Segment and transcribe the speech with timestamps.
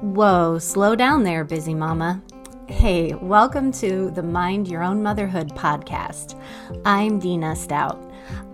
[0.00, 2.22] Whoa, slow down there, busy mama.
[2.68, 6.40] Hey, welcome to the Mind Your Own Motherhood podcast.
[6.84, 8.00] I'm Dina Stout.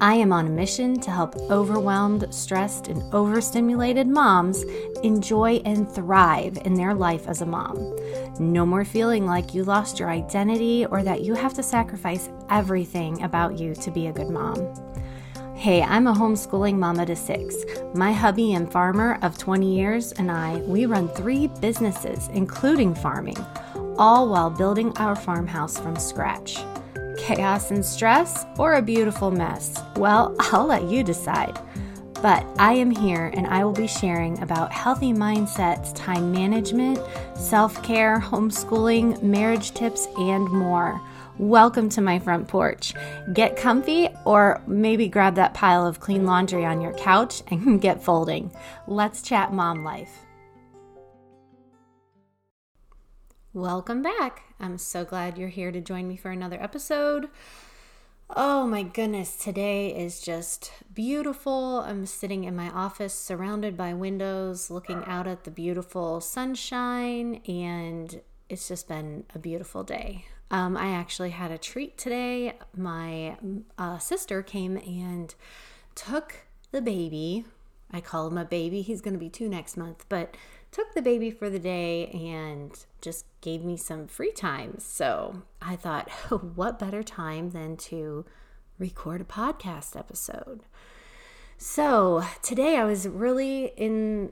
[0.00, 4.62] I am on a mission to help overwhelmed, stressed, and overstimulated moms
[5.02, 7.94] enjoy and thrive in their life as a mom.
[8.40, 13.22] No more feeling like you lost your identity or that you have to sacrifice everything
[13.22, 14.56] about you to be a good mom.
[15.56, 17.54] Hey, I'm a homeschooling mama to six.
[17.94, 23.38] My hubby and farmer of 20 years and I, we run three businesses, including farming,
[23.96, 26.58] all while building our farmhouse from scratch.
[27.16, 29.80] Chaos and stress, or a beautiful mess?
[29.96, 31.58] Well, I'll let you decide.
[32.20, 36.98] But I am here and I will be sharing about healthy mindsets, time management,
[37.36, 41.00] self care, homeschooling, marriage tips, and more.
[41.38, 42.94] Welcome to my front porch.
[43.32, 48.04] Get comfy or maybe grab that pile of clean laundry on your couch and get
[48.04, 48.52] folding.
[48.86, 50.26] Let's chat mom life.
[53.52, 54.42] Welcome back.
[54.60, 57.28] I'm so glad you're here to join me for another episode.
[58.30, 61.80] Oh my goodness, today is just beautiful.
[61.80, 68.20] I'm sitting in my office surrounded by windows, looking out at the beautiful sunshine, and
[68.48, 70.26] it's just been a beautiful day.
[70.54, 72.52] Um, I actually had a treat today.
[72.76, 73.36] My
[73.76, 75.34] uh, sister came and
[75.96, 77.44] took the baby.
[77.90, 78.80] I call him a baby.
[78.80, 80.36] He's going to be two next month, but
[80.70, 84.78] took the baby for the day and just gave me some free time.
[84.78, 86.08] So I thought,
[86.54, 88.24] what better time than to
[88.78, 90.60] record a podcast episode?
[91.58, 94.30] So today I was really in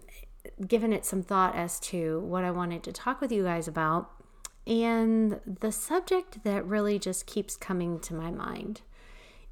[0.68, 4.21] giving it some thought as to what I wanted to talk with you guys about
[4.66, 8.82] and the subject that really just keeps coming to my mind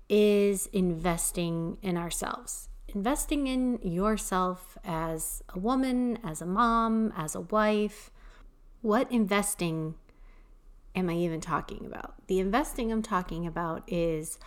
[0.09, 2.69] is investing in ourselves.
[2.89, 8.11] Investing in yourself as a woman, as a mom, as a wife.
[8.83, 9.95] What investing
[10.95, 12.15] am I even talking about?
[12.27, 14.39] The investing I'm talking about is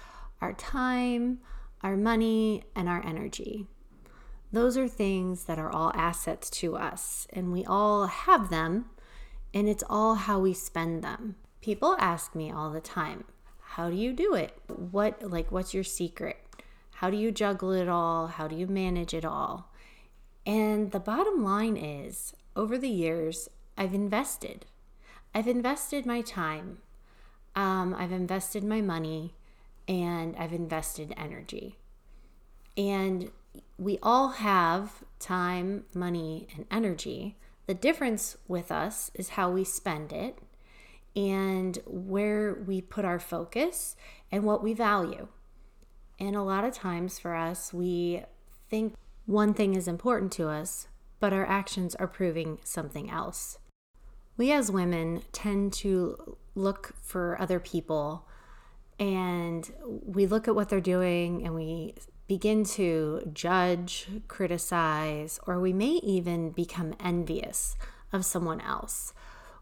[0.42, 1.40] our time,
[1.82, 3.68] our money, and our energy.
[4.52, 8.86] Those are things that are all assets to us, and we all have them
[9.54, 11.36] and it's all how we spend them.
[11.62, 13.24] People ask me all the time,
[13.62, 14.58] how do you do it?
[14.68, 16.38] What like what's your secret?
[16.96, 18.28] How do you juggle it all?
[18.28, 19.72] How do you manage it all?
[20.46, 24.66] And the bottom line is, over the years, I've invested.
[25.34, 26.80] I've invested my time.
[27.56, 29.34] Um, I've invested my money
[29.88, 31.78] and I've invested energy.
[32.78, 33.32] And
[33.78, 37.38] we all have time, money, and energy.
[37.66, 40.40] The difference with us is how we spend it
[41.16, 43.96] and where we put our focus
[44.32, 45.28] and what we value.
[46.20, 48.24] And a lot of times for us, we
[48.70, 50.88] think one thing is important to us,
[51.20, 53.58] but our actions are proving something else.
[54.36, 58.28] We as women tend to look for other people
[59.00, 61.96] and we look at what they're doing and we
[62.28, 67.76] begin to judge, criticize, or we may even become envious
[68.12, 69.14] of someone else.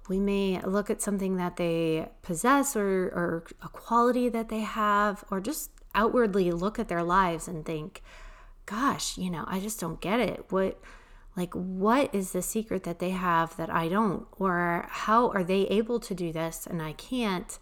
[0.08, 5.24] We may look at something that they possess or, or a quality that they have,
[5.32, 8.02] or just outwardly look at their lives and think,
[8.66, 10.46] gosh, you know, I just don't get it.
[10.50, 10.80] What,
[11.36, 14.28] like, what is the secret that they have that I don't?
[14.38, 17.58] Or how are they able to do this and I can't?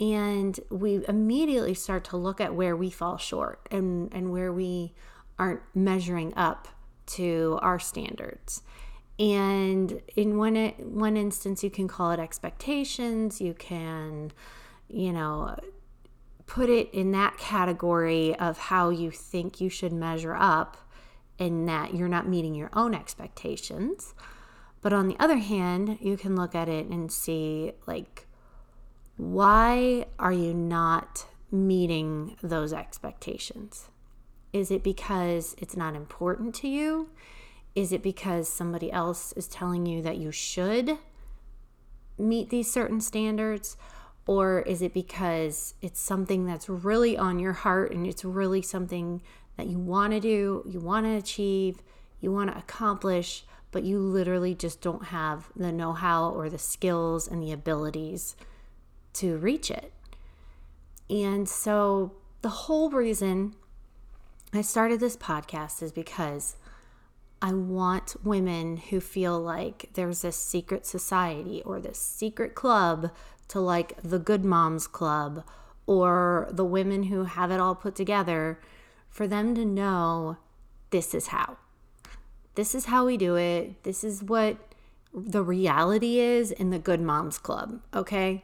[0.00, 4.94] And we immediately start to look at where we fall short and and where we
[5.38, 6.68] aren't measuring up
[7.06, 8.62] to our standards.
[9.18, 13.40] And in one one instance you can call it expectations.
[13.40, 14.32] You can
[14.88, 15.56] you know
[16.46, 20.78] put it in that category of how you think you should measure up
[21.38, 24.14] and that you're not meeting your own expectations.
[24.80, 28.27] But on the other hand you can look at it and see like
[29.18, 33.88] why are you not meeting those expectations?
[34.52, 37.10] Is it because it's not important to you?
[37.74, 40.98] Is it because somebody else is telling you that you should
[42.16, 43.76] meet these certain standards?
[44.24, 49.20] Or is it because it's something that's really on your heart and it's really something
[49.56, 51.82] that you want to do, you want to achieve,
[52.20, 56.58] you want to accomplish, but you literally just don't have the know how or the
[56.58, 58.36] skills and the abilities
[59.14, 59.92] to reach it.
[61.10, 62.12] And so
[62.42, 63.54] the whole reason
[64.52, 66.56] I started this podcast is because
[67.40, 73.10] I want women who feel like there's this secret society or this secret club
[73.48, 75.44] to like the Good Moms Club
[75.86, 78.60] or the women who have it all put together
[79.08, 80.36] for them to know
[80.90, 81.56] this is how.
[82.54, 83.82] This is how we do it.
[83.84, 84.56] This is what
[85.14, 88.42] the reality is in the Good Moms Club, okay?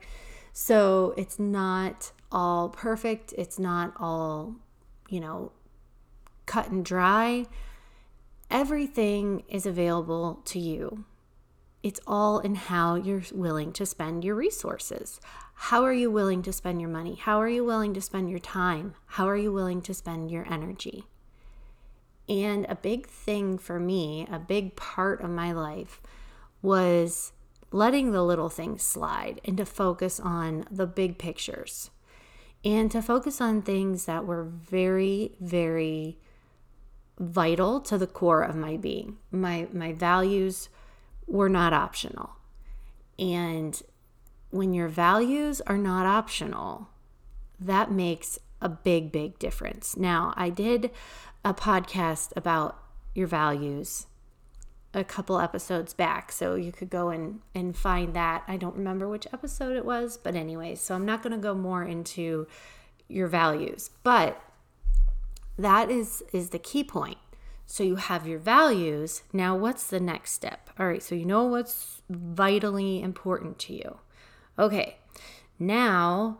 [0.56, 4.54] So it's not all perfect, it's not all,
[5.08, 5.50] you know,
[6.46, 7.46] cut and dry.
[8.52, 11.04] Everything is available to you.
[11.82, 15.20] It's all in how you're willing to spend your resources.
[15.54, 17.16] How are you willing to spend your money?
[17.16, 18.94] How are you willing to spend your time?
[19.06, 21.04] How are you willing to spend your energy?
[22.28, 26.00] And a big thing for me, a big part of my life
[26.62, 27.32] was
[27.75, 31.91] letting the little things slide and to focus on the big pictures
[32.65, 36.17] and to focus on things that were very, very
[37.19, 39.17] vital to the core of my being.
[39.32, 40.69] My my values
[41.26, 42.37] were not optional.
[43.19, 43.82] And
[44.50, 46.88] when your values are not optional,
[47.59, 49.97] that makes a big, big difference.
[49.97, 50.93] Now, I did
[51.44, 52.79] a podcast about
[53.17, 54.06] your values
[54.94, 58.44] a couple episodes back, so you could go and, and find that.
[58.46, 61.55] I don't remember which episode it was, but anyway, so I'm not going to go
[61.55, 62.46] more into
[63.08, 64.41] your values, but
[65.58, 67.19] that is is the key point.
[67.67, 69.23] So you have your values.
[69.32, 70.70] Now, what's the next step?
[70.79, 73.99] All right, so you know what's vitally important to you.
[74.58, 74.99] Okay,
[75.58, 76.38] now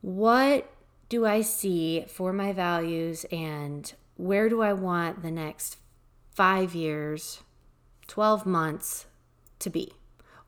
[0.00, 0.70] what
[1.08, 5.78] do I see for my values and where do I want the next
[6.34, 7.40] five years,
[8.06, 9.06] 12 months
[9.58, 9.94] to be?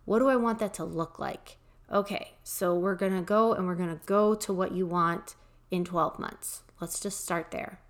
[0.04, 1.58] What do I want that to look like?
[1.92, 5.34] Okay, so we're gonna go and we're gonna go to what you want
[5.70, 6.62] in 12 months.
[6.80, 7.80] Let's just start there.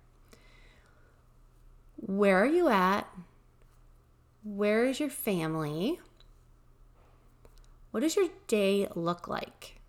[1.95, 3.07] Where are you at?
[4.43, 5.99] Where is your family?
[7.91, 9.79] What does your day look like?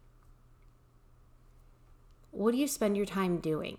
[2.30, 3.78] What do you spend your time doing?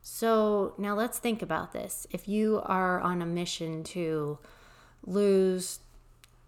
[0.00, 2.06] So now let's think about this.
[2.10, 4.38] If you are on a mission to
[5.06, 5.80] lose,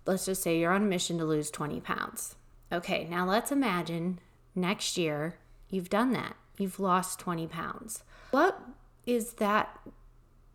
[0.06, 2.36] let's just say you're on a mission to lose 20 pounds.
[2.72, 4.18] Okay, now let's imagine
[4.54, 5.36] next year
[5.68, 6.36] you've done that.
[6.58, 8.02] You've lost 20 pounds.
[8.30, 8.58] What
[9.06, 9.78] is that?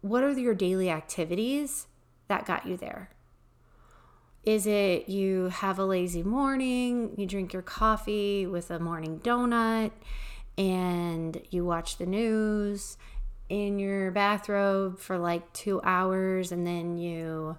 [0.01, 1.87] What are your daily activities
[2.27, 3.09] that got you there?
[4.43, 9.91] Is it you have a lazy morning, you drink your coffee with a morning donut,
[10.57, 12.97] and you watch the news
[13.49, 17.57] in your bathrobe for like two hours, and then you,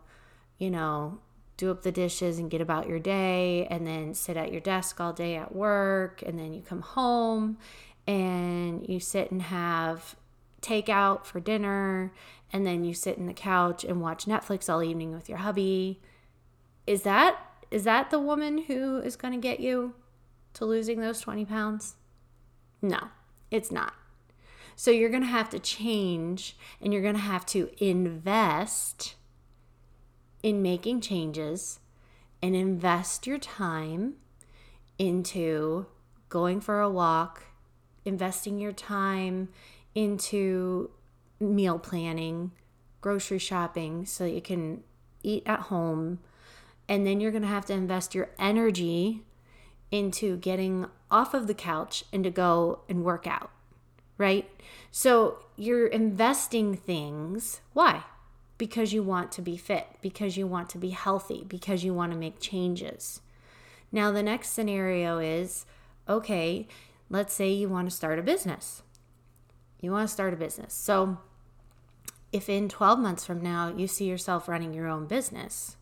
[0.58, 1.18] you know,
[1.56, 5.00] do up the dishes and get about your day, and then sit at your desk
[5.00, 7.58] all day at work, and then you come home
[8.06, 10.16] and you sit and have
[10.62, 12.12] takeout for dinner,
[12.52, 16.00] and then you sit in the couch and watch Netflix all evening with your hubby
[16.88, 17.38] is that
[17.70, 19.92] is that the woman who is going to get you
[20.54, 21.96] to losing those 20 pounds?
[22.80, 23.08] No,
[23.50, 23.94] it's not.
[24.76, 29.16] So you're going to have to change and you're going to have to invest
[30.42, 31.80] in making changes
[32.40, 34.14] and invest your time
[34.98, 35.86] into
[36.28, 37.44] going for a walk,
[38.04, 39.48] investing your time
[39.94, 40.90] into
[41.40, 42.52] meal planning,
[43.00, 44.84] grocery shopping so that you can
[45.22, 46.20] eat at home
[46.88, 49.22] and then you're going to have to invest your energy
[49.90, 53.50] into getting off of the couch and to go and work out,
[54.16, 54.48] right?
[54.90, 57.60] So you're investing things.
[57.72, 58.04] Why?
[58.58, 62.12] Because you want to be fit, because you want to be healthy, because you want
[62.12, 63.20] to make changes.
[63.90, 65.64] Now, the next scenario is
[66.08, 66.66] okay,
[67.08, 68.82] let's say you want to start a business.
[69.80, 70.74] You want to start a business.
[70.74, 71.18] So,
[72.32, 75.76] if in 12 months from now you see yourself running your own business,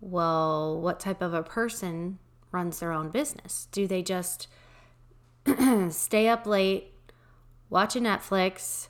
[0.00, 2.18] well, what type of a person
[2.56, 3.68] runs their own business?
[3.70, 4.48] Do they just
[5.90, 6.94] stay up late,
[7.68, 8.88] watch a Netflix,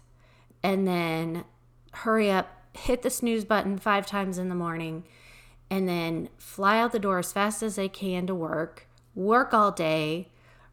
[0.62, 1.44] and then
[1.92, 5.02] hurry up, hit the snooze button five times in the morning,
[5.68, 9.72] and then fly out the door as fast as they can to work, work all
[9.72, 10.30] day,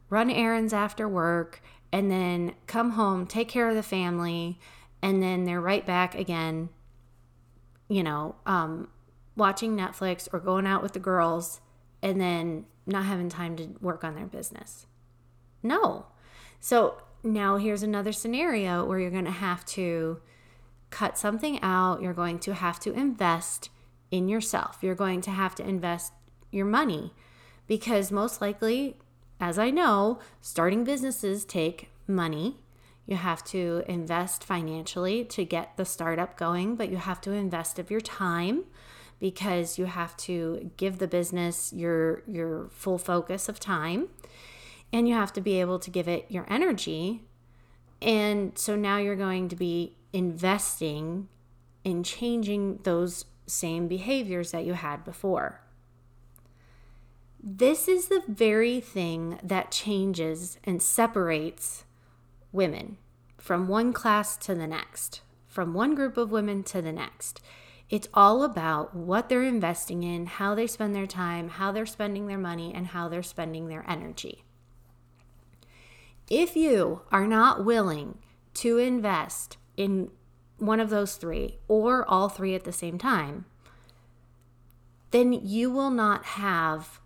[0.09, 1.59] run errands after work,
[1.91, 4.59] and then come home, take care of the family,
[5.01, 6.69] and then they're right back again,
[7.89, 8.87] you know, um,
[9.35, 11.59] watching Netflix or going out with the girls
[12.03, 14.85] and then not having time to work on their business.
[15.63, 16.07] No.
[16.59, 20.19] So now here's another scenario where you're going to have to
[20.89, 22.01] cut something out.
[22.01, 23.69] You're going to have to invest
[24.11, 24.79] in yourself.
[24.81, 26.11] You're going to have to invest
[26.51, 27.13] your money
[27.67, 28.97] because most likely,
[29.39, 32.57] as I know, starting businesses take money.
[33.05, 37.79] You have to invest financially to get the startup going, but you have to invest
[37.79, 38.65] of your time
[39.23, 44.09] because you have to give the business your your full focus of time
[44.91, 47.21] and you have to be able to give it your energy
[48.01, 51.29] and so now you're going to be investing
[51.85, 55.61] in changing those same behaviors that you had before.
[57.41, 61.85] This is the very thing that changes and separates
[62.51, 62.97] women
[63.37, 67.41] from one class to the next, from one group of women to the next.
[67.93, 72.25] It's all about what they're investing in, how they spend their time, how they're spending
[72.25, 74.43] their money, and how they're spending their energy.
[76.27, 78.17] If you are not willing
[78.55, 80.09] to invest in
[80.57, 83.45] one of those three or all three at the same time,
[85.11, 86.99] then you will not have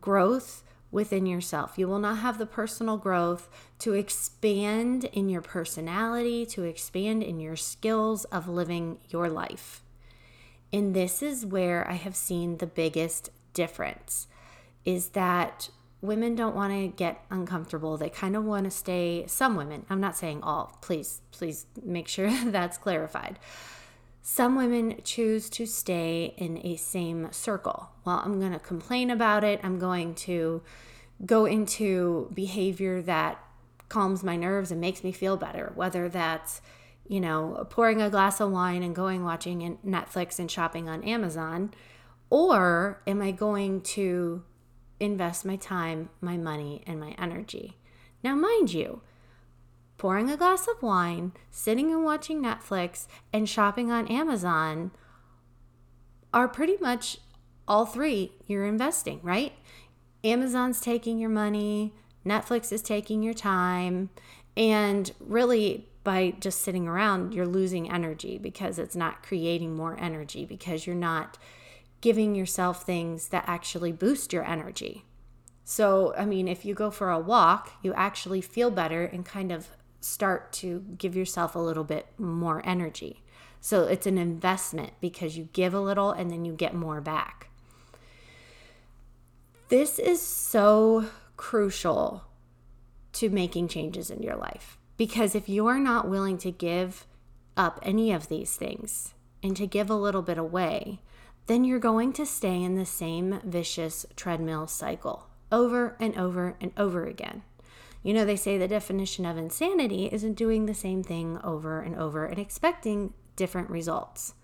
[0.00, 1.74] growth within yourself.
[1.76, 7.38] You will not have the personal growth to expand in your personality, to expand in
[7.38, 9.82] your skills of living your life.
[10.72, 14.26] And this is where I have seen the biggest difference
[14.84, 15.68] is that
[16.00, 17.96] women don't want to get uncomfortable.
[17.96, 22.08] They kind of want to stay, some women, I'm not saying all, please, please make
[22.08, 23.38] sure that's clarified.
[24.22, 27.90] Some women choose to stay in a same circle.
[28.04, 29.60] Well, I'm going to complain about it.
[29.62, 30.62] I'm going to
[31.26, 33.42] go into behavior that
[33.88, 36.60] calms my nerves and makes me feel better, whether that's,
[37.06, 41.72] you know, pouring a glass of wine and going watching Netflix and shopping on Amazon,
[42.30, 44.42] or am I going to
[45.00, 47.76] invest my time, my money, and my energy?
[48.22, 49.02] Now, mind you,
[49.98, 54.92] pouring a glass of wine, sitting and watching Netflix, and shopping on Amazon
[56.32, 57.18] are pretty much
[57.68, 59.52] all three you're investing, right?
[60.24, 61.92] Amazon's taking your money,
[62.24, 64.10] Netflix is taking your time,
[64.56, 70.44] and really by just sitting around, you're losing energy because it's not creating more energy
[70.44, 71.38] because you're not
[72.00, 75.04] giving yourself things that actually boost your energy.
[75.64, 79.52] So, I mean, if you go for a walk, you actually feel better and kind
[79.52, 79.68] of
[80.00, 83.22] start to give yourself a little bit more energy.
[83.60, 87.48] So it's an investment because you give a little and then you get more back.
[89.68, 91.06] This is so
[91.36, 92.24] crucial
[93.12, 97.06] to making changes in your life because if you're not willing to give
[97.56, 101.00] up any of these things and to give a little bit away,
[101.46, 106.72] then you're going to stay in the same vicious treadmill cycle over and over and
[106.76, 107.42] over again.
[108.02, 111.94] You know, they say the definition of insanity isn't doing the same thing over and
[111.96, 114.34] over and expecting different results.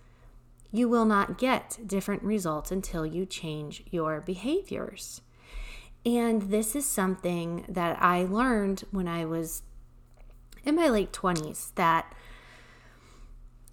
[0.71, 5.23] You will not get different results until you change your behaviors.
[6.05, 9.62] And this is something that I learned when I was
[10.68, 12.14] in my late 20s that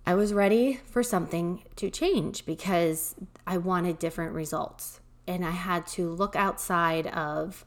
[0.08, 5.02] I was ready for something to change because I wanted different results.
[5.28, 7.66] And I had to look outside of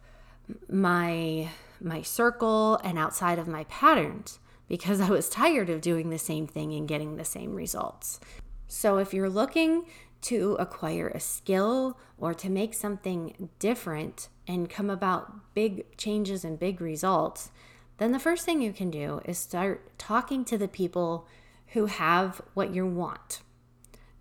[0.68, 6.18] my my circle and outside of my patterns because I was tired of doing the
[6.18, 8.18] same thing and getting the same results.
[8.66, 9.84] So, if you're looking
[10.22, 16.58] to acquire a skill or to make something different and come about big changes and
[16.58, 17.50] big results,
[17.98, 21.26] then the first thing you can do is start talking to the people
[21.68, 23.42] who have what you want.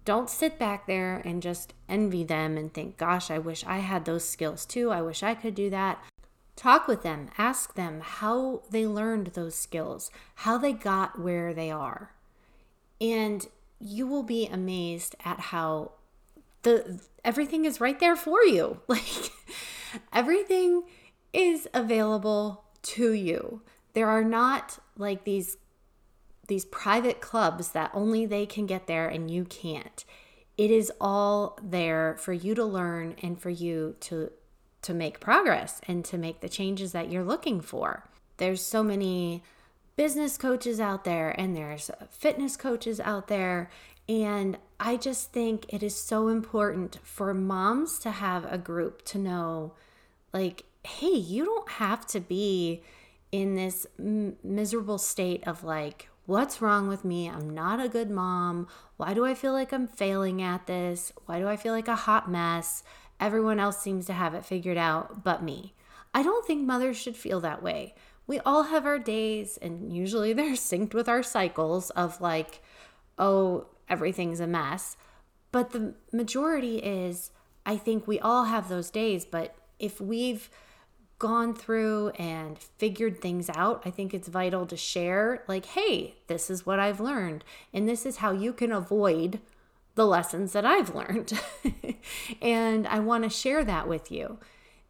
[0.04, 4.06] Don't sit back there and just envy them and think, gosh, I wish I had
[4.06, 4.90] those skills too.
[4.92, 6.04] I wish I could do that.
[6.56, 11.70] Talk with them, ask them how they learned those skills, how they got where they
[11.70, 12.14] are.
[13.00, 13.46] And
[13.80, 15.92] you will be amazed at how
[16.64, 18.80] the everything is right there for you.
[18.88, 19.32] Like
[20.12, 20.84] everything
[21.32, 23.62] is available to you.
[23.94, 25.58] There are not like these
[26.48, 30.06] these private clubs that only they can get there and you can't.
[30.58, 34.32] It is all there for you to learn and for you to
[34.84, 38.08] to make progress and to make the changes that you're looking for.
[38.38, 39.44] There's so many
[39.96, 43.70] business coaches out there and there's fitness coaches out there
[44.08, 49.18] and I just think it is so important for moms to have a group to
[49.18, 49.74] know
[50.32, 52.82] like hey, you don't have to be
[53.32, 57.30] in this m- miserable state of like What's wrong with me?
[57.30, 58.68] I'm not a good mom.
[58.98, 61.14] Why do I feel like I'm failing at this?
[61.26, 62.84] Why do I feel like a hot mess?
[63.18, 65.74] Everyone else seems to have it figured out but me.
[66.14, 67.96] I don't think mothers should feel that way.
[68.28, 72.62] We all have our days, and usually they're synced with our cycles of like,
[73.18, 74.98] oh, everything's a mess.
[75.54, 77.32] But the majority is,
[77.66, 80.50] I think we all have those days, but if we've
[81.20, 86.50] gone through and figured things out, I think it's vital to share, like, hey, this
[86.50, 87.44] is what I've learned,
[87.74, 89.40] and this is how you can avoid
[89.96, 91.34] the lessons that I've learned.
[92.42, 94.38] and I want to share that with you.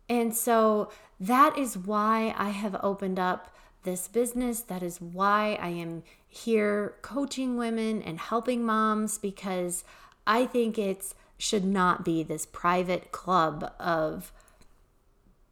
[0.10, 3.53] And so that is why I have opened up
[3.84, 4.60] this business.
[4.62, 9.84] That is why I am here coaching women and helping moms because
[10.25, 14.31] I think it's should not be this private club of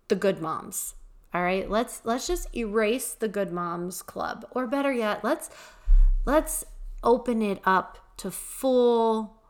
[0.08, 0.96] the good moms.
[1.34, 1.70] All right?
[1.70, 5.50] Let's let's just erase the good moms club or better yet, let's
[6.26, 6.66] let's
[7.04, 9.42] open it up to full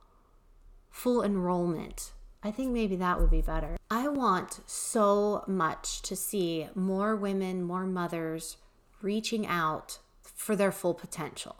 [0.89, 2.13] full enrollment.
[2.41, 3.77] I think maybe that would be better.
[3.89, 8.57] I want so much to see more women, more mothers
[9.01, 11.55] reaching out for their full potential.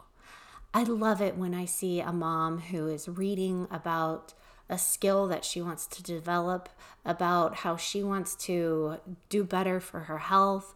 [0.72, 4.34] I love it when I see a mom who is reading about
[4.68, 6.68] a skill that she wants to develop,
[7.04, 8.96] about how she wants to
[9.28, 10.74] do better for her health,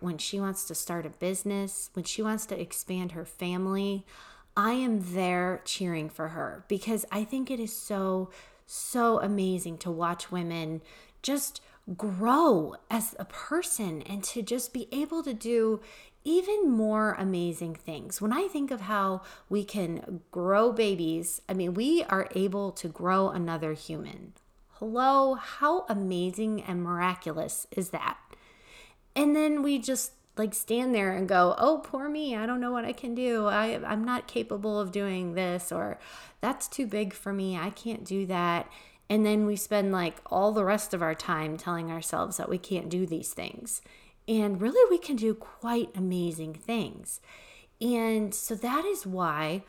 [0.00, 4.04] when she wants to start a business, when she wants to expand her family.
[4.56, 8.30] I am there cheering for her because I think it is so,
[8.66, 10.82] so amazing to watch women
[11.22, 11.60] just
[11.96, 15.80] grow as a person and to just be able to do
[16.24, 18.20] even more amazing things.
[18.20, 22.88] When I think of how we can grow babies, I mean, we are able to
[22.88, 24.34] grow another human.
[24.74, 28.18] Hello, how amazing and miraculous is that?
[29.14, 32.34] And then we just like stand there and go, "Oh, poor me.
[32.36, 33.46] I don't know what I can do.
[33.46, 35.98] I I'm not capable of doing this or
[36.40, 37.58] that's too big for me.
[37.58, 38.70] I can't do that."
[39.10, 42.58] And then we spend like all the rest of our time telling ourselves that we
[42.58, 43.82] can't do these things.
[44.30, 47.20] And really, we can do quite amazing things.
[47.80, 49.64] And so that is why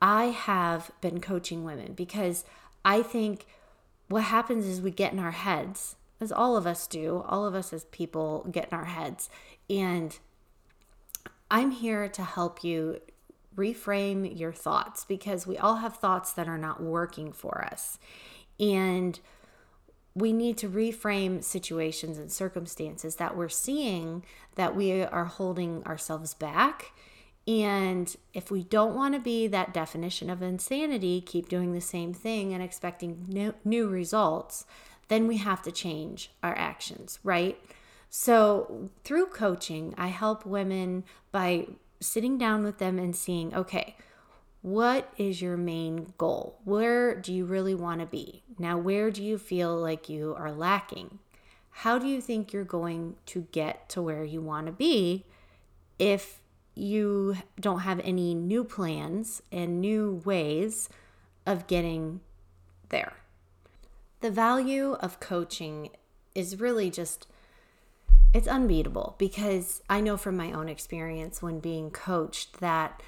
[0.00, 2.44] I have been coaching women because
[2.84, 3.44] I think
[4.08, 7.56] what happens is we get in our heads, as all of us do, all of
[7.56, 9.28] us as people get in our heads.
[9.68, 10.16] And
[11.50, 13.00] I'm here to help you
[13.56, 17.98] reframe your thoughts because we all have thoughts that are not working for us.
[18.60, 19.18] And
[20.14, 26.34] we need to reframe situations and circumstances that we're seeing that we are holding ourselves
[26.34, 26.92] back.
[27.46, 32.14] And if we don't want to be that definition of insanity, keep doing the same
[32.14, 34.64] thing and expecting new, results,
[35.08, 37.60] then we have to change our actions, right?
[38.08, 41.66] So, through coaching, I help women by
[42.00, 43.96] sitting down with them and seeing, okay,
[44.64, 46.58] what is your main goal?
[46.64, 48.44] Where do you really want to be?
[48.58, 51.18] Now, where do you feel like you are lacking?
[51.68, 55.26] How do you think you're going to get to where you want to be
[55.98, 56.40] if
[56.74, 60.88] you don't have any new plans and new ways
[61.44, 62.20] of getting
[62.88, 63.12] there?
[64.22, 65.90] The value of coaching
[66.34, 67.26] is really just
[68.32, 73.02] it's unbeatable because I know from my own experience when being coached that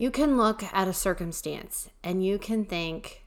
[0.00, 3.22] you can look at a circumstance and you can think,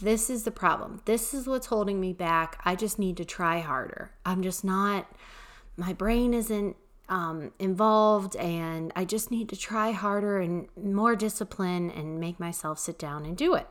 [0.00, 1.00] this is the problem.
[1.04, 2.60] This is what's holding me back.
[2.64, 4.10] I just need to try harder.
[4.24, 5.06] I'm just not,
[5.76, 6.74] my brain isn't
[7.08, 12.80] um, involved, and I just need to try harder and more discipline and make myself
[12.80, 13.68] sit down and do it.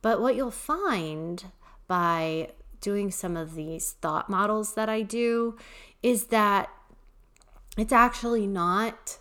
[0.00, 1.44] But what you'll find
[1.86, 5.58] by doing some of these thought models that I do
[6.02, 6.70] is that
[7.76, 9.18] it's actually not,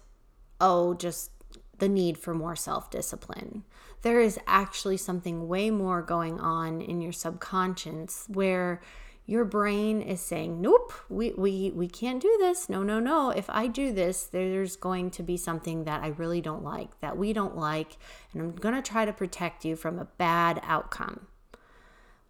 [0.62, 1.32] oh, just
[1.80, 3.64] the need for more self discipline.
[4.02, 8.82] There is actually something way more going on in your subconscious where
[9.26, 12.68] your brain is saying, Nope, we, we, we can't do this.
[12.68, 13.30] No, no, no.
[13.30, 17.18] If I do this, there's going to be something that I really don't like, that
[17.18, 17.98] we don't like,
[18.34, 21.28] and I'm going to try to protect you from a bad outcome.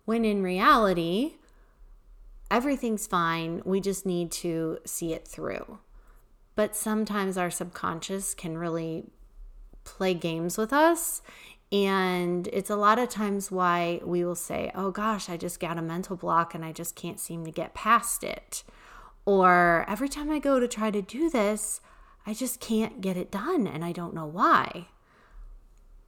[0.03, 1.35] When in reality,
[2.51, 3.61] everything's fine.
[3.63, 5.79] We just need to see it through.
[6.55, 9.05] But sometimes our subconscious can really
[9.93, 11.21] play games with us.
[11.71, 15.77] And it's a lot of times why we will say, oh gosh, I just got
[15.77, 18.63] a mental block and I just can't seem to get past it.
[19.25, 21.81] Or every time I go to try to do this,
[22.25, 24.87] I just can't get it done and I don't know why.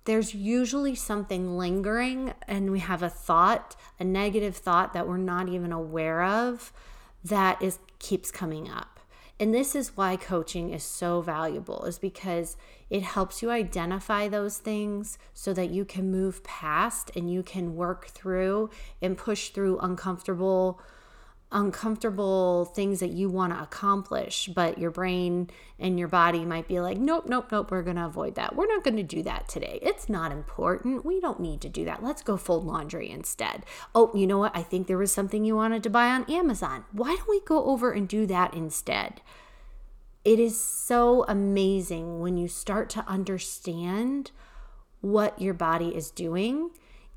[0.06, 5.48] There's usually something lingering, and we have a thought, a negative thought that we're not
[5.48, 6.74] even aware of
[7.24, 9.00] that is keeps coming up.
[9.40, 12.58] And this is why coaching is so valuable is because
[12.92, 17.74] it helps you identify those things so that you can move past and you can
[17.74, 18.70] work through
[19.02, 20.80] and push through uncomfortable
[21.54, 26.80] uncomfortable things that you want to accomplish, but your brain and your body might be
[26.80, 28.56] like, nope, nope, nope, we're going to avoid that.
[28.56, 29.78] We're not going to do that today.
[29.82, 31.04] It's not important.
[31.06, 32.02] We don't need to do that.
[32.02, 33.66] Let's go fold laundry instead.
[33.94, 34.56] Oh, you know what?
[34.56, 36.86] I think there was something you wanted to buy on Amazon.
[36.94, 39.20] Why don't we go over and do that instead?
[40.24, 44.32] It is so amazing when you start to understand
[45.02, 46.70] what your body is doing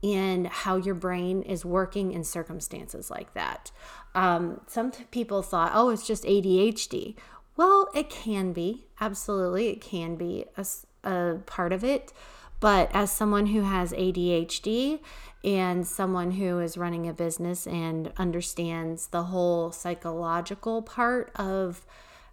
[0.03, 3.71] and how your brain is working in circumstances like that.
[4.15, 7.17] Um, some people thought, oh, it's just ADHD.
[7.57, 8.87] Well, it can be.
[9.01, 10.67] Absolutely, it can be a,
[11.09, 12.13] a part of it.
[12.61, 15.01] But as someone who has ADHD
[15.43, 21.85] and someone who is running a business and understands the whole psychological part of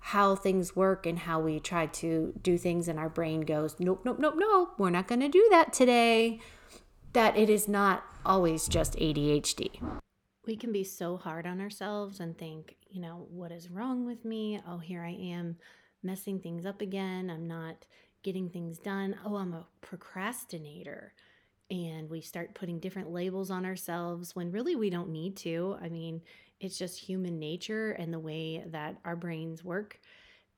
[0.01, 4.01] how things work and how we try to do things and our brain goes, nope,
[4.03, 6.39] nope, nope, nope, we're not going to do that today,
[7.13, 9.79] that it is not always just ADHD.
[10.45, 14.25] We can be so hard on ourselves and think, you know, what is wrong with
[14.25, 14.59] me?
[14.67, 15.57] Oh, here I am
[16.01, 17.29] messing things up again.
[17.29, 17.85] I'm not
[18.23, 19.15] getting things done.
[19.23, 21.13] Oh, I'm a procrastinator.
[21.69, 25.77] And we start putting different labels on ourselves when really we don't need to.
[25.79, 26.21] I mean,
[26.61, 29.99] it's just human nature and the way that our brains work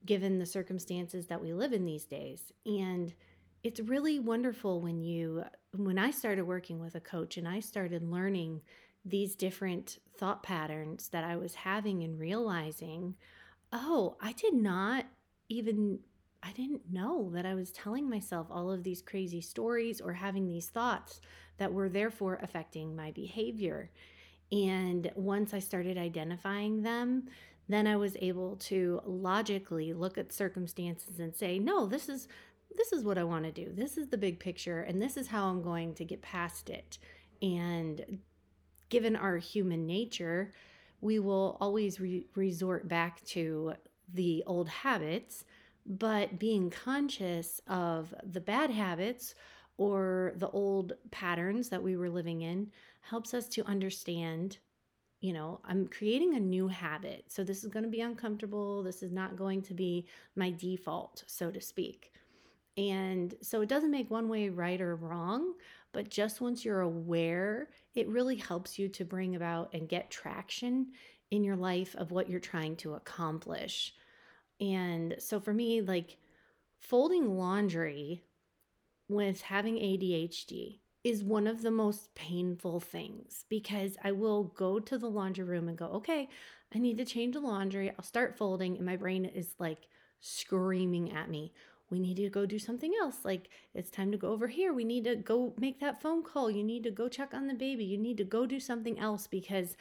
[0.05, 2.51] given the circumstances that we live in these days.
[2.65, 3.13] And
[3.63, 8.03] it's really wonderful when you when I started working with a coach and I started
[8.03, 8.61] learning
[9.05, 13.15] these different thought patterns that I was having and realizing,
[13.71, 15.05] oh, I did not
[15.47, 15.99] even
[16.43, 20.45] I didn't know that I was telling myself all of these crazy stories or having
[20.45, 21.21] these thoughts
[21.57, 23.89] that were therefore affecting my behavior.
[24.53, 27.23] And once I started identifying them,
[27.67, 32.27] then I was able to logically look at circumstances and say, no, this is
[32.75, 33.71] this is what I want to do.
[33.71, 36.97] This is the big picture and this is how I'm going to get past it.
[37.41, 38.19] And
[38.89, 40.53] given our human nature,
[41.01, 43.73] we will always re- resort back to
[44.11, 45.45] the old habits,
[45.85, 49.35] but being conscious of the bad habits
[49.77, 52.71] or the old patterns that we were living in
[53.03, 54.57] helps us to understand
[55.23, 57.23] you know, I'm creating a new habit.
[57.29, 58.83] So this is going to be uncomfortable.
[58.83, 62.11] This is not going to be my default, so to speak.
[62.75, 65.53] And so it doesn't make one way right or wrong,
[65.93, 70.87] but just once you're aware, it really helps you to bring about and get traction
[71.31, 73.93] in your life of what you're trying to accomplish.
[74.59, 76.17] And so for me, like
[76.81, 78.25] folding laundry
[79.07, 84.97] with having ADHD is one of the most painful things because I will go to
[84.97, 86.29] the laundry room and go, okay,
[86.73, 87.91] I need to change the laundry.
[87.91, 89.87] I'll start folding, and my brain is like
[90.21, 91.53] screaming at me.
[91.89, 93.17] We need to go do something else.
[93.23, 94.73] Like, it's time to go over here.
[94.73, 96.49] We need to go make that phone call.
[96.49, 97.83] You need to go check on the baby.
[97.83, 99.75] You need to go do something else because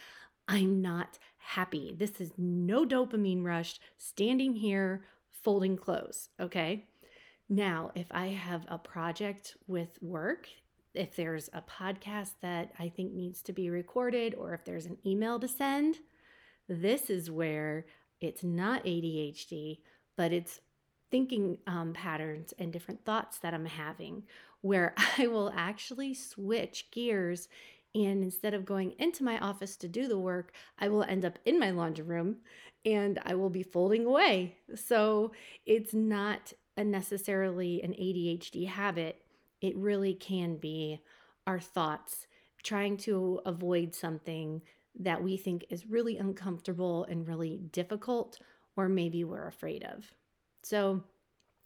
[0.48, 1.94] I'm not happy.
[1.96, 6.28] This is no dopamine rush standing here folding clothes.
[6.38, 6.87] Okay.
[7.48, 10.48] Now, if I have a project with work,
[10.94, 14.98] if there's a podcast that I think needs to be recorded, or if there's an
[15.05, 15.98] email to send,
[16.68, 17.87] this is where
[18.20, 19.78] it's not ADHD,
[20.16, 20.61] but it's
[21.11, 24.24] thinking um, patterns and different thoughts that I'm having,
[24.61, 27.48] where I will actually switch gears
[27.94, 31.38] and instead of going into my office to do the work, I will end up
[31.44, 32.37] in my laundry room
[32.85, 34.57] and I will be folding away.
[34.74, 35.33] So
[35.66, 39.20] it's not a necessarily an ADHD habit.
[39.62, 41.01] It really can be
[41.46, 42.27] our thoughts
[42.62, 44.61] trying to avoid something
[44.98, 48.38] that we think is really uncomfortable and really difficult,
[48.77, 50.12] or maybe we're afraid of.
[50.62, 51.03] So,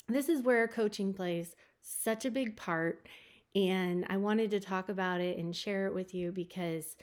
[0.08, 3.08] this is where coaching plays such a big part.
[3.56, 6.96] And I wanted to talk about it and share it with you because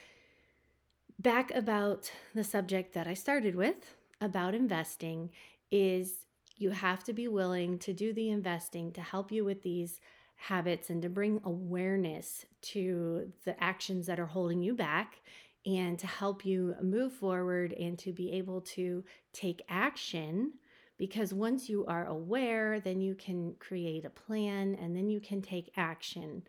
[1.19, 5.32] back about the subject that I started with about investing
[5.71, 6.25] is
[6.58, 9.99] you have to be willing to do the investing to help you with these
[10.43, 15.21] habits and to bring awareness to the actions that are holding you back
[15.65, 20.51] and to help you move forward and to be able to take action
[20.97, 25.41] because once you are aware, then you can create a plan and then you can
[25.41, 26.43] take action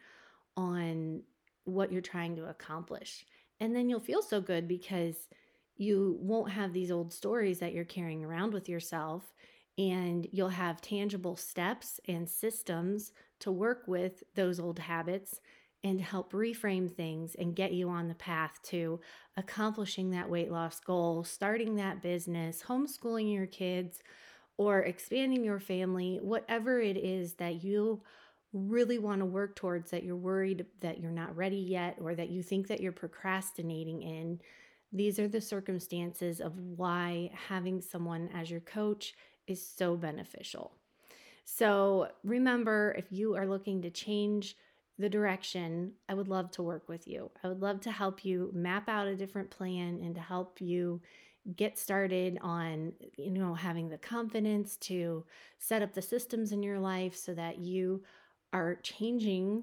[0.57, 1.22] on
[1.64, 3.24] what you're trying to accomplish.
[3.61, 5.28] And then you'll feel so good because
[5.76, 9.33] you won't have these old stories that you're carrying around with yourself
[9.78, 13.12] and you'll have tangible steps and systems
[13.44, 15.40] to work with those old habits
[15.83, 18.98] and help reframe things and get you on the path to
[19.37, 24.02] accomplishing that weight loss goal, starting that business, homeschooling your kids,
[24.57, 28.00] or expanding your family, whatever it is that you
[28.54, 32.30] really want to work towards that you're worried that you're not ready yet or that
[32.30, 34.40] you think that you're procrastinating in,
[34.92, 39.14] these are the circumstances of why having someone as your coach
[39.46, 40.72] is so beneficial.
[41.44, 44.57] So remember, if you are looking to change
[44.98, 47.30] the direction, I would love to work with you.
[47.42, 51.00] I would love to help you map out a different plan and to help you
[51.57, 55.24] get started on you know having the confidence to
[55.59, 58.02] set up the systems in your life so that you
[58.52, 59.62] are changing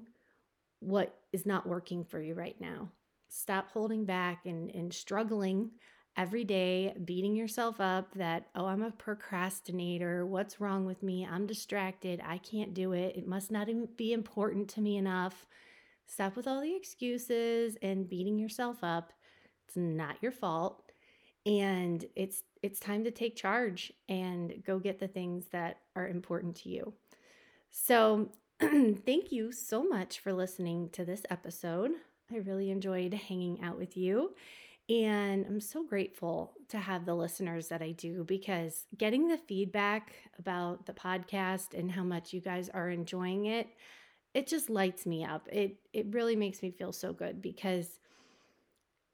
[0.78, 2.88] what is not working for you right now
[3.28, 5.70] stop holding back and, and struggling
[6.16, 10.26] every day beating yourself up that, oh, I'm a procrastinator.
[10.26, 11.26] What's wrong with me?
[11.30, 12.20] I'm distracted.
[12.24, 13.16] I can't do it.
[13.16, 15.46] It must not even be important to me enough.
[16.06, 19.12] Stop with all the excuses and beating yourself up.
[19.66, 20.82] It's not your fault.
[21.46, 26.54] And it's it's time to take charge and go get the things that are important
[26.56, 26.92] to you.
[27.70, 28.28] So,
[28.60, 31.90] thank you so much for listening to this episode.
[32.30, 34.34] I really enjoyed hanging out with you.
[34.88, 40.12] And I'm so grateful to have the listeners that I do because getting the feedback
[40.38, 43.68] about the podcast and how much you guys are enjoying it,
[44.34, 45.48] it just lights me up.
[45.52, 48.00] It it really makes me feel so good because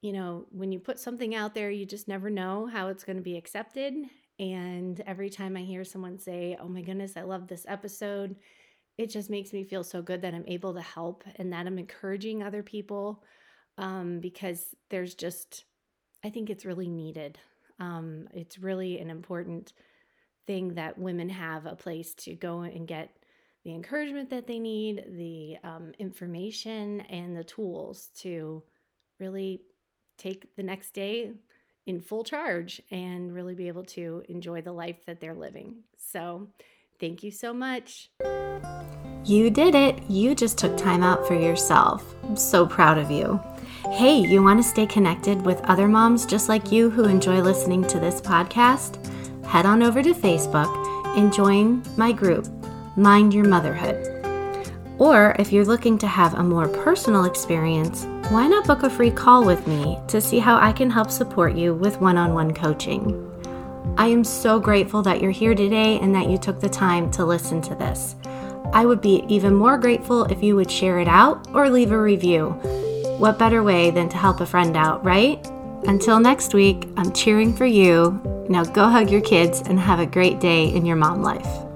[0.01, 3.17] you know, when you put something out there, you just never know how it's going
[3.17, 3.93] to be accepted.
[4.39, 8.35] And every time I hear someone say, "Oh my goodness, I love this episode,"
[8.97, 11.79] it just makes me feel so good that I'm able to help and that I'm
[11.79, 13.23] encouraging other people
[13.79, 15.63] um, because there's just,
[16.23, 17.39] I think it's really needed.
[17.79, 19.73] Um, it's really an important
[20.45, 23.15] thing that women have a place to go and get
[23.63, 28.61] the encouragement that they need, the um, information, and the tools to
[29.19, 29.61] really
[30.17, 31.31] take the next day
[31.85, 35.83] in full charge and really be able to enjoy the life that they're living.
[35.97, 36.47] So,
[36.99, 38.09] thank you so much.
[39.25, 40.01] You did it.
[40.09, 42.15] You just took time out for yourself.
[42.23, 43.39] I'm so proud of you.
[43.91, 47.85] Hey, you want to stay connected with other moms just like you who enjoy listening
[47.87, 48.97] to this podcast?
[49.45, 50.73] Head on over to Facebook
[51.17, 52.47] and join my group,
[52.95, 54.15] Mind Your Motherhood.
[54.99, 59.11] Or if you're looking to have a more personal experience, why not book a free
[59.11, 62.53] call with me to see how I can help support you with one on one
[62.53, 63.28] coaching?
[63.97, 67.25] I am so grateful that you're here today and that you took the time to
[67.25, 68.15] listen to this.
[68.73, 72.01] I would be even more grateful if you would share it out or leave a
[72.01, 72.49] review.
[73.17, 75.45] What better way than to help a friend out, right?
[75.85, 78.21] Until next week, I'm cheering for you.
[78.49, 81.68] Now go hug your kids and have a great day in your mom life.